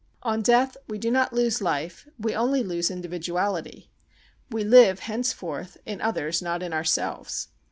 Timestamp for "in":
5.85-6.01, 6.63-6.73